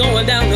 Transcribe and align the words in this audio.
going 0.00 0.24
down 0.24 0.49